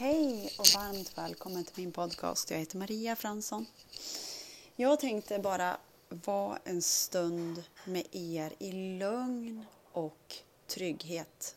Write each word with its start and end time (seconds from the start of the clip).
Hej 0.00 0.50
och 0.58 0.66
varmt 0.74 1.18
välkommen 1.18 1.64
till 1.64 1.82
min 1.82 1.92
podcast. 1.92 2.50
Jag 2.50 2.58
heter 2.58 2.78
Maria 2.78 3.16
Fransson. 3.16 3.66
Jag 4.76 5.00
tänkte 5.00 5.38
bara 5.38 5.76
vara 6.08 6.58
en 6.64 6.82
stund 6.82 7.64
med 7.84 8.04
er 8.12 8.52
i 8.58 8.98
lugn 8.98 9.64
och 9.92 10.34
trygghet. 10.66 11.56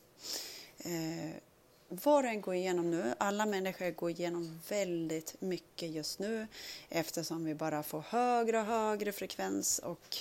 Eh, 0.78 1.36
vad 1.90 2.24
den 2.24 2.42
går 2.42 2.56
igenom 2.56 2.92
nu, 2.92 3.14
alla 3.18 3.46
människor 3.46 3.92
går 3.92 4.10
igenom 4.10 4.60
väldigt 4.70 5.42
mycket 5.42 5.90
just 5.90 6.20
nu 6.20 6.48
eftersom 6.90 7.46
vi 7.46 7.56
bara 7.56 7.84
får 7.84 8.02
högre 8.02 8.60
och 8.60 8.66
högre 8.66 9.12
frekvens 9.12 9.80
och 9.80 10.18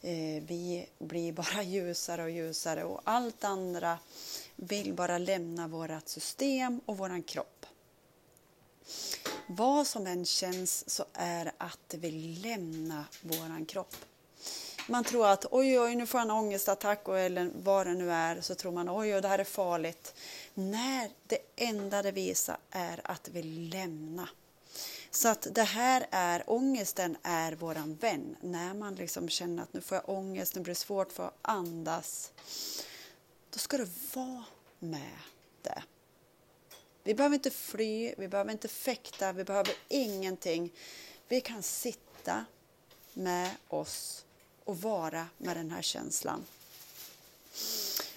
eh, 0.00 0.42
vi 0.46 0.86
blir 0.98 1.32
bara 1.32 1.62
ljusare 1.62 2.22
och 2.22 2.30
ljusare 2.30 2.84
och 2.84 3.00
allt 3.04 3.44
andra 3.44 3.98
vill 4.56 4.94
bara 4.94 5.18
lämna 5.18 5.68
vårt 5.68 6.08
system 6.08 6.80
och 6.86 6.98
våran 6.98 7.22
kropp. 7.22 7.57
Vad 9.46 9.86
som 9.86 10.06
än 10.06 10.24
känns 10.24 10.90
så 10.90 11.04
är 11.12 11.52
att 11.58 11.94
vi 11.94 12.10
lämnar 12.10 13.04
våran 13.22 13.66
kropp. 13.66 13.96
Man 14.88 15.04
tror 15.04 15.26
att 15.26 15.46
oj, 15.50 15.80
oj, 15.80 15.94
nu 15.94 16.06
får 16.06 16.20
jag 16.20 16.24
en 16.24 16.30
ångestattack 16.30 17.08
eller 17.08 17.50
vad 17.62 17.86
det 17.86 17.94
nu 17.94 18.12
är, 18.12 18.40
så 18.40 18.54
tror 18.54 18.72
man 18.72 18.88
oj, 18.90 19.14
oj, 19.14 19.20
det 19.20 19.28
här 19.28 19.38
är 19.38 19.44
farligt. 19.44 20.14
När 20.54 21.10
det 21.26 21.38
enda 21.56 22.02
det 22.02 22.12
visar 22.12 22.56
är 22.70 23.00
att 23.04 23.28
vi 23.28 23.42
lämnar. 23.42 24.30
Så 25.10 25.28
att 25.28 25.46
det 25.50 25.62
här 25.62 26.06
är, 26.10 26.42
ångesten 26.46 27.16
är 27.22 27.52
våran 27.52 27.94
vän. 27.94 28.36
När 28.40 28.74
man 28.74 28.94
liksom 28.94 29.28
känner 29.28 29.62
att 29.62 29.72
nu 29.72 29.80
får 29.80 29.96
jag 29.96 30.08
ångest, 30.08 30.54
nu 30.54 30.60
blir 30.60 30.74
det 30.74 30.80
svårt 30.80 31.12
för 31.12 31.26
att 31.26 31.38
andas. 31.42 32.32
Då 33.50 33.58
ska 33.58 33.76
du 33.76 33.88
vara 34.14 34.44
med 34.78 35.18
det. 35.62 35.82
Vi 37.08 37.14
behöver 37.14 37.34
inte 37.34 37.50
fly, 37.50 38.14
vi 38.18 38.28
behöver 38.28 38.52
inte 38.52 38.68
fäkta, 38.68 39.32
vi 39.32 39.44
behöver 39.44 39.74
ingenting. 39.88 40.72
Vi 41.28 41.40
kan 41.40 41.62
sitta 41.62 42.44
med 43.12 43.50
oss 43.68 44.24
och 44.64 44.80
vara 44.80 45.26
med 45.38 45.56
den 45.56 45.70
här 45.70 45.82
känslan. 45.82 46.44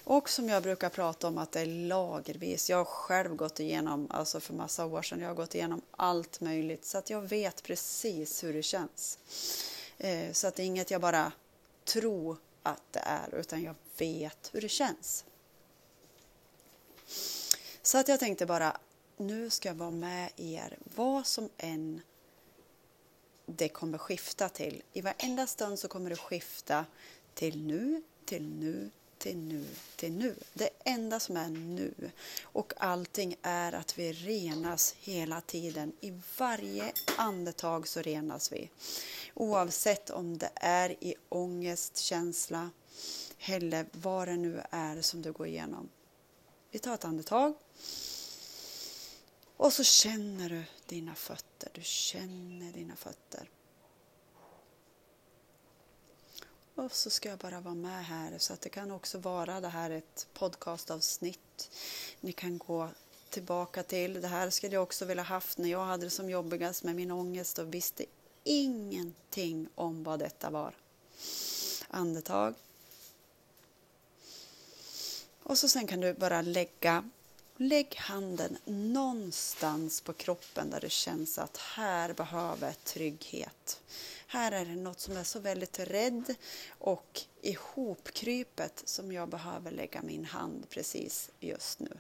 Och 0.04 0.30
som 0.30 0.50
jag 0.50 0.64
brukar 0.64 0.90
prata 0.90 1.28
om 1.28 1.38
att 1.38 1.52
det 1.52 1.60
är 1.60 1.66
lagervis. 1.66 2.70
Jag 2.70 2.78
har 2.78 2.86
själv 2.86 3.36
gått 3.36 3.60
igenom, 3.60 4.08
alltså 4.10 4.40
för 4.40 4.54
massa 4.54 4.86
år 4.86 5.02
sedan, 5.02 5.20
jag 5.20 5.28
har 5.28 5.36
gått 5.36 5.56
igenom 5.56 5.82
allt 5.92 6.42
möjligt 6.42 6.86
så 6.86 6.98
att 6.98 7.10
jag 7.10 7.22
vet 7.22 7.64
precis 7.64 8.44
hur 8.44 8.54
det 8.54 8.64
känns. 8.64 9.20
Eh, 9.98 10.32
så 10.32 10.48
att 10.48 10.56
det 10.56 10.64
är 10.64 10.68
inget 10.68 10.92
jag 10.92 11.02
bara 11.02 11.32
tror 11.84 12.38
att 12.64 12.84
det 12.92 13.04
är 13.06 13.36
utan 13.36 13.64
jag 13.64 13.76
vet 13.98 14.50
hur 14.54 14.62
det 14.62 14.70
känns. 14.70 15.26
Så 17.84 17.98
att 17.98 18.08
jag 18.08 18.20
tänkte 18.20 18.46
bara, 18.46 18.78
nu 19.22 19.50
ska 19.50 19.70
jag 19.70 19.76
vara 19.76 19.92
med 19.92 20.32
er 20.38 20.78
vad 20.96 21.28
som 21.28 21.50
än 21.58 22.02
det 23.46 23.70
kommer 23.70 23.98
skifta 23.98 24.50
till. 24.50 24.84
I 24.94 25.02
varenda 25.02 25.48
stund 25.48 25.80
så 25.80 25.88
kommer 25.88 26.10
det 26.10 26.16
skifta 26.16 26.86
till 27.34 27.64
nu, 27.64 28.04
till 28.26 28.48
nu, 28.48 28.90
till 29.18 29.38
nu, 29.38 29.66
till 29.96 30.12
nu. 30.12 30.36
Det 30.54 30.70
enda 30.84 31.20
som 31.20 31.38
är 31.38 31.50
nu. 31.50 32.12
Och 32.44 32.74
allting 32.78 33.36
är 33.42 33.74
att 33.74 34.00
vi 34.00 34.14
renas 34.14 34.96
hela 35.00 35.42
tiden. 35.42 35.94
I 36.02 36.14
varje 36.38 36.94
andetag 37.18 37.88
så 37.88 38.02
renas 38.02 38.52
vi. 38.52 38.70
Oavsett 39.34 40.10
om 40.10 40.38
det 40.38 40.52
är 40.56 41.04
i 41.04 41.16
ångest, 41.30 41.98
känsla 41.98 42.70
eller 43.40 43.86
vad 43.92 44.28
det 44.28 44.38
nu 44.38 44.62
är 44.70 45.02
som 45.02 45.22
du 45.22 45.32
går 45.32 45.48
igenom. 45.48 45.90
Vi 46.72 46.80
tar 46.80 46.94
ett 46.94 47.06
andetag. 47.06 47.54
Och 49.62 49.74
så 49.74 49.84
känner 49.84 50.50
du 50.50 50.64
dina 50.86 51.16
fötter. 51.16 51.70
Du 51.74 51.82
känner 51.84 52.72
dina 52.72 52.96
fötter. 52.96 53.50
Och 56.76 56.92
så 56.92 57.10
ska 57.10 57.30
jag 57.30 57.40
bara 57.40 57.62
vara 57.62 57.76
med 57.76 58.06
här 58.06 58.38
så 58.38 58.54
att 58.54 58.62
det 58.62 58.70
kan 58.70 58.92
också 58.92 59.18
vara 59.18 59.62
det 59.62 59.68
här 59.68 59.92
ett 59.92 60.28
podcastavsnitt. 60.34 61.72
Ni 62.20 62.32
kan 62.32 62.58
gå 62.58 62.90
tillbaka 63.30 63.84
till. 63.84 64.22
Det 64.22 64.28
här 64.28 64.50
skulle 64.50 64.74
jag 64.74 64.84
också 64.84 65.06
vilja 65.06 65.24
haft 65.24 65.58
när 65.58 65.70
jag 65.70 65.86
hade 65.86 66.06
det 66.06 66.10
som 66.10 66.30
jobbigast 66.30 66.84
med 66.84 66.96
min 66.96 67.12
ångest 67.12 67.60
och 67.60 67.74
visste 67.74 68.06
ingenting 68.44 69.70
om 69.76 70.04
vad 70.04 70.20
detta 70.20 70.50
var. 70.50 70.76
Andetag. 71.88 72.54
Och 75.44 75.58
så 75.58 75.68
sen 75.68 75.88
kan 75.88 76.00
du 76.00 76.14
bara 76.14 76.42
lägga 76.42 77.10
Lägg 77.64 77.96
handen 77.96 78.58
någonstans 78.66 80.02
på 80.02 80.14
kroppen 80.14 80.70
där 80.70 80.80
det 80.80 80.92
känns 80.92 81.38
att 81.38 81.58
här 81.58 82.14
behöver 82.14 82.68
jag 82.68 82.84
trygghet. 82.84 83.82
Här 84.28 84.52
är 84.52 84.66
det 84.66 84.76
något 84.76 85.00
som 85.00 85.18
är 85.18 85.24
så 85.24 85.40
väldigt 85.40 85.80
rädd 85.80 86.36
och 86.70 87.22
ihopkrypet 87.42 88.82
som 88.86 89.12
jag 89.12 89.30
behöver 89.30 89.72
lägga 89.72 90.02
min 90.02 90.26
hand 90.26 90.70
precis 90.70 91.30
just 91.40 91.80
nu. 91.80 91.98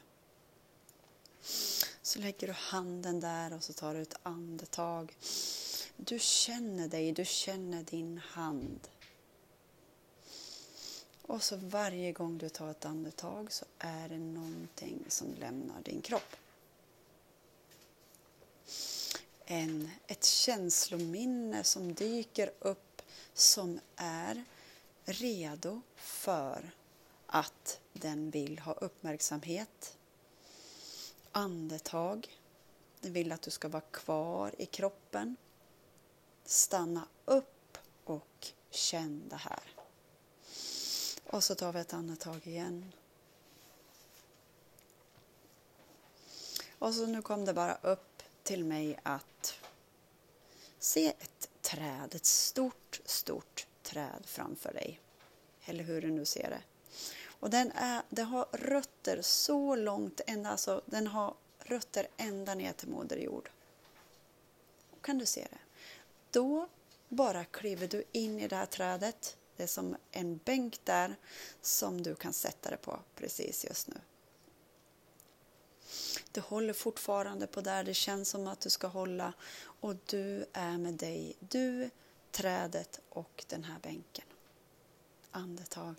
Så 2.01 2.19
lägger 2.19 2.47
du 2.47 2.53
handen 2.53 3.19
där 3.19 3.53
och 3.53 3.63
så 3.63 3.73
tar 3.73 3.93
du 3.93 4.01
ett 4.01 4.19
andetag. 4.23 5.17
Du 5.97 6.19
känner 6.19 6.87
dig, 6.87 7.11
du 7.11 7.25
känner 7.25 7.83
din 7.83 8.17
hand. 8.17 8.79
Och 11.21 11.43
så 11.43 11.57
varje 11.57 12.11
gång 12.11 12.37
du 12.37 12.49
tar 12.49 12.71
ett 12.71 12.85
andetag 12.85 13.51
så 13.51 13.65
är 13.79 14.09
det 14.09 14.19
någonting 14.19 15.05
som 15.07 15.33
lämnar 15.33 15.81
din 15.81 16.01
kropp. 16.01 16.35
En, 19.45 19.89
ett 20.07 20.23
känslominne 20.23 21.63
som 21.63 21.93
dyker 21.93 22.51
upp 22.59 23.01
som 23.33 23.79
är 23.95 24.43
redo 25.05 25.81
för 25.95 26.71
att 27.25 27.79
den 27.93 28.29
vill 28.29 28.59
ha 28.59 28.73
uppmärksamhet. 28.73 29.97
Andetag. 31.31 32.27
Den 32.99 33.13
vill 33.13 33.31
att 33.31 33.41
du 33.41 33.51
ska 33.51 33.67
vara 33.67 33.83
kvar 33.91 34.55
i 34.57 34.65
kroppen. 34.65 35.35
Stanna 36.45 37.07
upp 37.25 37.77
och 38.03 38.47
känn 38.69 39.23
det 39.29 39.35
här. 39.35 39.80
Och 41.31 41.43
så 41.43 41.55
tar 41.55 41.73
vi 41.73 41.79
ett 41.79 41.93
andetag 41.93 42.47
igen. 42.47 42.91
Och 46.79 46.93
så 46.93 47.05
nu 47.05 47.21
kom 47.21 47.45
det 47.45 47.53
bara 47.53 47.77
upp 47.81 48.23
till 48.43 48.65
mig 48.65 48.99
att 49.03 49.53
se 50.79 51.07
ett 51.07 51.49
träd, 51.61 52.15
ett 52.15 52.25
stort, 52.25 53.01
stort 53.05 53.67
träd 53.83 54.23
framför 54.25 54.73
dig. 54.73 54.99
Eller 55.65 55.83
hur 55.83 56.01
du 56.01 56.11
nu 56.11 56.25
ser 56.25 56.49
det. 56.49 56.61
Och 57.39 57.49
den, 57.49 57.71
är, 57.71 58.01
den 58.09 58.25
har 58.25 58.47
rötter 58.51 59.21
så 59.21 59.75
långt, 59.75 60.21
ända, 60.27 60.49
alltså, 60.49 60.81
den 60.85 61.07
har 61.07 61.33
rötter 61.59 62.07
ända 62.17 62.55
ner 62.55 62.73
till 62.73 62.89
Moder 62.89 63.17
Jord. 63.17 63.49
Kan 65.01 65.17
du 65.17 65.25
se 65.25 65.47
det? 65.51 65.59
Då 66.31 66.67
bara 67.09 67.45
kliver 67.45 67.87
du 67.87 68.03
in 68.11 68.39
i 68.39 68.47
det 68.47 68.55
här 68.55 68.65
trädet 68.65 69.37
det 69.57 69.63
är 69.63 69.67
som 69.67 69.95
en 70.11 70.37
bänk 70.37 70.79
där 70.83 71.15
som 71.61 72.01
du 72.01 72.15
kan 72.15 72.33
sätta 72.33 72.69
dig 72.69 72.77
på 72.77 72.99
precis 73.15 73.65
just 73.65 73.87
nu. 73.87 74.01
Du 76.31 76.41
håller 76.41 76.73
fortfarande 76.73 77.47
på 77.47 77.61
där 77.61 77.83
det 77.83 77.93
känns 77.93 78.29
som 78.29 78.47
att 78.47 78.61
du 78.61 78.69
ska 78.69 78.87
hålla 78.87 79.33
och 79.63 79.95
du 80.05 80.45
är 80.53 80.77
med 80.77 80.93
dig, 80.93 81.35
du, 81.39 81.89
trädet 82.31 82.99
och 83.09 83.45
den 83.47 83.63
här 83.63 83.79
bänken. 83.79 84.25
Andetag. 85.31 85.95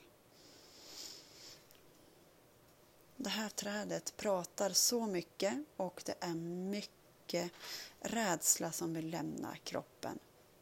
Det 3.16 3.30
här 3.30 3.48
trädet 3.48 4.16
pratar 4.16 4.70
så 4.70 5.06
mycket 5.06 5.54
och 5.76 6.02
det 6.04 6.14
är 6.20 6.34
mycket 6.34 7.52
rädsla 8.00 8.72
som 8.72 8.94
vill 8.94 9.10
lämna 9.10 9.56
kroppen 9.56 10.18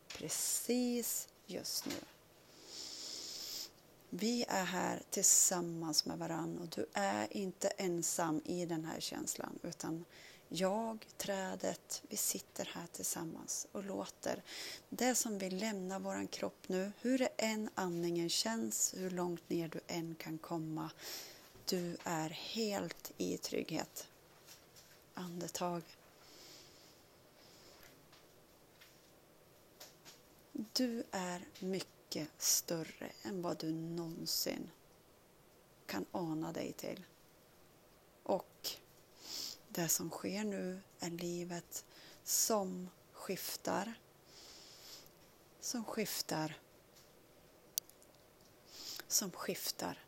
precis 0.08 1.28
just 1.46 1.86
nu. 1.86 1.93
Vi 4.10 4.44
är 4.48 4.64
här 4.64 5.02
tillsammans 5.10 6.06
med 6.06 6.18
varandra 6.18 6.62
och 6.62 6.68
du 6.68 6.86
är 6.92 7.36
inte 7.36 7.68
ensam 7.68 8.40
i 8.44 8.66
den 8.66 8.84
här 8.84 9.00
känslan 9.00 9.58
utan 9.62 10.04
jag, 10.48 11.06
trädet, 11.16 12.02
vi 12.08 12.16
sitter 12.16 12.70
här 12.74 12.86
tillsammans 12.92 13.66
och 13.72 13.84
låter 13.84 14.42
det 14.88 15.14
som 15.14 15.38
vill 15.38 15.56
lämna 15.58 15.98
våran 15.98 16.26
kropp 16.26 16.68
nu, 16.68 16.92
hur 17.00 17.18
det 17.18 17.28
än 17.36 17.70
andningen 17.74 18.28
känns, 18.28 18.94
hur 18.96 19.10
långt 19.10 19.50
ner 19.50 19.68
du 19.68 19.80
än 19.86 20.14
kan 20.14 20.38
komma, 20.38 20.90
du 21.64 21.96
är 22.04 22.30
helt 22.30 23.12
i 23.16 23.38
trygghet. 23.38 24.06
Andetag. 25.14 25.82
Du 30.52 31.04
är 31.10 31.44
mycket 31.60 32.00
mycket 32.10 32.42
större 32.42 33.12
än 33.22 33.42
vad 33.42 33.58
du 33.58 33.72
någonsin 33.72 34.70
kan 35.86 36.06
ana 36.12 36.52
dig 36.52 36.72
till. 36.72 37.04
Och 38.22 38.70
Det 39.68 39.88
som 39.88 40.10
sker 40.10 40.44
nu 40.44 40.80
är 40.98 41.10
livet 41.10 41.84
som 42.24 42.88
skiftar. 43.12 43.94
Som 45.60 45.84
skiftar. 45.84 46.58
Som 49.08 49.30
skiftar 49.30 49.98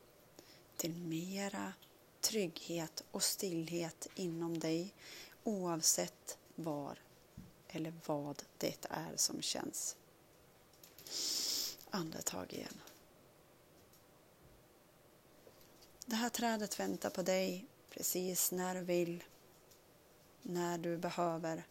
till 0.76 0.94
mera 0.94 1.72
trygghet 2.20 3.04
och 3.10 3.22
stillhet 3.22 4.06
inom 4.14 4.58
dig 4.58 4.94
oavsett 5.44 6.38
var 6.54 6.99
eller 7.69 7.94
vad 8.06 8.43
det 8.58 8.87
är 8.90 9.16
som 9.16 9.43
känns. 9.43 9.96
Andetag 11.94 12.53
igen. 12.53 12.81
Det 16.06 16.17
här 16.17 16.29
trädet 16.29 16.81
väntar 16.81 17.11
på 17.11 17.23
dig 17.23 17.67
precis 17.91 18.53
när 18.53 18.75
du 18.75 18.81
vill, 18.81 19.25
när 20.43 20.79
du 20.79 20.97
behöver. 20.97 21.67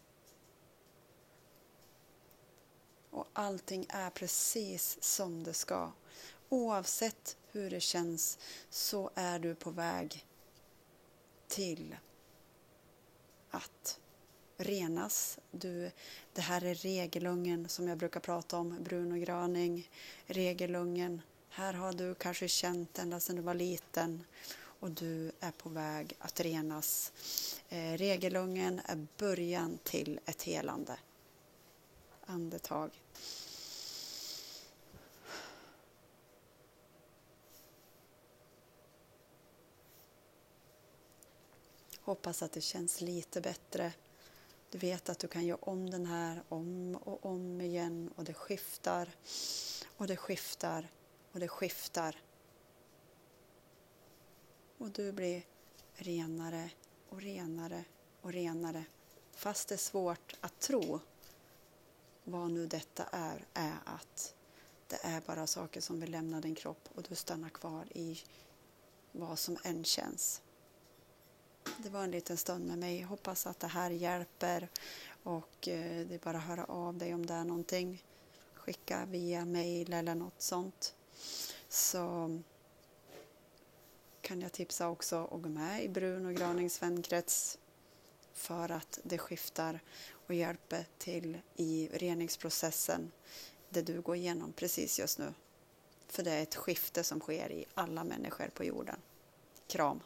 Och 3.09 3.27
allting 3.33 3.85
är 3.89 4.09
precis 4.09 5.03
som 5.03 5.43
det 5.43 5.53
ska. 5.53 5.91
Oavsett 6.49 7.37
hur 7.51 7.69
det 7.69 7.81
känns 7.81 8.37
så 8.69 9.11
är 9.15 9.39
du 9.39 9.55
på 9.55 9.69
väg 9.69 10.25
till 11.47 11.95
att 13.49 13.99
renas. 14.63 15.39
Du, 15.51 15.91
det 16.33 16.41
här 16.41 16.63
är 16.63 16.75
regelungen 16.75 17.69
som 17.69 17.87
jag 17.87 17.97
brukar 17.97 18.19
prata 18.19 18.57
om, 18.57 18.83
brun 18.83 19.11
och 19.11 19.19
graning, 19.19 19.89
regelungen. 20.25 21.21
Här 21.49 21.73
har 21.73 21.93
du 21.93 22.15
kanske 22.15 22.47
känt 22.47 22.99
ända 22.99 23.19
sedan 23.19 23.35
du 23.35 23.41
var 23.41 23.53
liten 23.53 24.23
och 24.53 24.91
du 24.91 25.31
är 25.39 25.51
på 25.51 25.69
väg 25.69 26.13
att 26.19 26.39
renas. 26.39 27.11
Eh, 27.69 27.93
regelungen 27.97 28.81
är 28.85 29.07
början 29.17 29.79
till 29.83 30.19
ett 30.25 30.43
helande. 30.43 30.97
Andetag. 32.25 32.91
Hoppas 42.01 42.41
att 42.41 42.51
det 42.51 42.61
känns 42.61 43.01
lite 43.01 43.41
bättre. 43.41 43.93
Du 44.71 44.77
vet 44.77 45.09
att 45.09 45.19
du 45.19 45.27
kan 45.27 45.45
göra 45.45 45.59
om 45.61 45.89
den 45.89 46.05
här 46.05 46.43
om 46.49 46.95
och 46.95 47.25
om 47.25 47.61
igen 47.61 48.13
och 48.15 48.23
det 48.23 48.33
skiftar 48.33 49.09
och 49.97 50.07
det 50.07 50.17
skiftar 50.17 50.87
och 51.31 51.39
det 51.39 51.47
skiftar. 51.47 52.21
Och 54.77 54.89
du 54.89 55.11
blir 55.11 55.43
renare 55.93 56.69
och 57.09 57.21
renare 57.21 57.83
och 58.21 58.33
renare. 58.33 58.85
Fast 59.31 59.67
det 59.67 59.75
är 59.75 59.77
svårt 59.77 60.35
att 60.41 60.59
tro 60.59 60.99
vad 62.23 62.51
nu 62.51 62.67
detta 62.67 63.03
är, 63.11 63.45
är 63.53 63.77
att 63.85 64.35
det 64.87 64.99
är 65.03 65.21
bara 65.21 65.47
saker 65.47 65.81
som 65.81 65.99
vill 65.99 66.11
lämna 66.11 66.41
din 66.41 66.55
kropp 66.55 66.89
och 66.95 67.03
du 67.03 67.15
stannar 67.15 67.49
kvar 67.49 67.85
i 67.97 68.19
vad 69.11 69.39
som 69.39 69.57
än 69.63 69.83
känns. 69.83 70.41
Det 71.77 71.89
var 71.89 72.03
en 72.03 72.11
liten 72.11 72.37
stund 72.37 72.67
med 72.67 72.77
mig. 72.77 73.01
Hoppas 73.01 73.47
att 73.47 73.59
det 73.59 73.67
här 73.67 73.89
hjälper 73.89 74.67
och 75.23 75.67
eh, 75.67 76.07
det 76.07 76.15
är 76.15 76.19
bara 76.23 76.37
att 76.37 76.43
höra 76.43 76.65
av 76.65 76.97
dig 76.97 77.13
om 77.13 77.25
det 77.25 77.33
är 77.33 77.43
någonting. 77.43 78.03
Skicka 78.53 79.05
via 79.05 79.45
mail 79.45 79.93
eller 79.93 80.15
något 80.15 80.41
sånt. 80.41 80.95
Så 81.69 82.39
kan 84.21 84.41
jag 84.41 84.51
tipsa 84.51 84.89
också 84.89 85.23
att 85.31 85.41
gå 85.41 85.49
med 85.49 85.83
i 85.83 85.89
Brun 85.89 86.25
och 86.25 86.35
Granings 86.35 86.81
vänkrets 86.81 87.57
för 88.33 88.71
att 88.71 88.99
det 89.03 89.17
skiftar 89.17 89.79
och 90.27 90.33
hjälper 90.33 90.85
till 90.97 91.37
i 91.55 91.89
reningsprocessen 91.93 93.11
det 93.69 93.81
du 93.81 94.01
går 94.01 94.15
igenom 94.15 94.53
precis 94.53 94.99
just 94.99 95.19
nu. 95.19 95.33
För 96.07 96.23
det 96.23 96.31
är 96.31 96.43
ett 96.43 96.55
skifte 96.55 97.03
som 97.03 97.19
sker 97.19 97.51
i 97.51 97.65
alla 97.73 98.03
människor 98.03 98.47
på 98.47 98.63
jorden. 98.63 98.99
Kram! 99.67 99.99